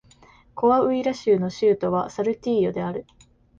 [0.55, 3.05] コアウイラ州の州都はサルティーヨである